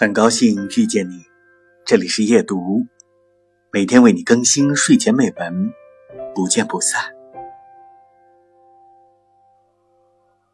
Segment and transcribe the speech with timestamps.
[0.00, 1.24] 很高兴遇见你，
[1.84, 2.86] 这里是夜读，
[3.72, 5.72] 每天为你更新睡前美文，
[6.36, 7.02] 不见不散。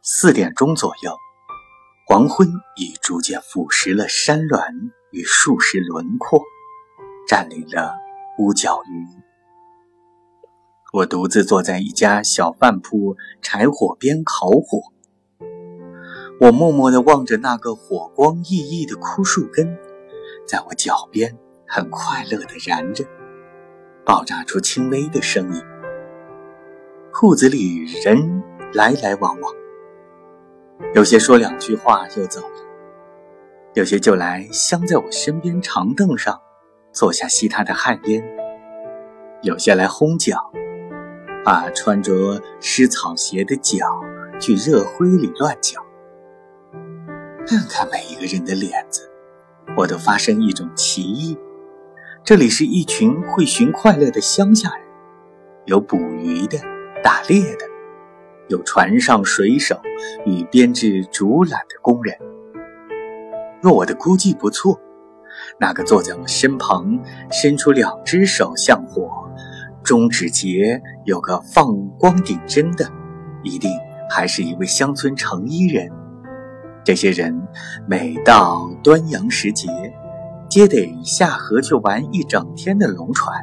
[0.01, 1.15] 四点钟左右，
[2.07, 6.43] 黄昏已逐渐腐蚀了山峦与树石轮廓，
[7.29, 7.95] 占领了
[8.39, 9.07] 屋角云。
[10.95, 14.94] 我独自坐在一家小饭铺柴火边烤火。
[16.41, 19.79] 我默默地望着那个火光熠熠的枯树根，
[20.45, 23.05] 在我脚边很快乐地燃着，
[24.05, 25.63] 爆炸出轻微的声音。
[27.13, 28.43] 铺子里人
[28.73, 29.55] 来来往往，
[30.93, 32.57] 有些说两句话就走了，
[33.75, 36.41] 有些就来镶在我身边长凳上
[36.93, 38.21] 坐下吸他的旱烟，
[39.43, 40.51] 有些来烘脚，
[41.45, 43.87] 把穿着湿草鞋的脚
[44.41, 45.81] 去热灰里乱搅。
[47.47, 49.07] 看看每一个人的脸子，
[49.77, 51.37] 我都发生一种奇异。
[52.25, 54.87] 这里是一群会寻快乐的乡下人，
[55.67, 56.59] 有捕鱼的、
[57.03, 57.67] 打猎的，
[58.49, 59.79] 有船上水手
[60.25, 62.17] 与编织竹篮的工人。
[63.61, 64.81] 若我的估计不错，
[65.61, 66.99] 那个坐在我身旁、
[67.31, 69.07] 伸出两只手向火、
[69.83, 72.91] 中指节有个放光顶针的，
[73.43, 73.71] 一定
[74.09, 75.93] 还是一位乡村成衣人。
[76.85, 77.49] 这些人
[77.89, 79.69] 每到端阳时节，
[80.51, 83.43] 皆得下河去玩一整天的龙船，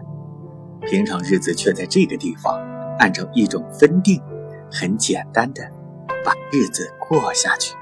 [0.82, 2.56] 平常日子却在这个地方，
[3.00, 4.22] 按照一种分定，
[4.72, 5.64] 很简单的
[6.24, 7.74] 把日子过下去。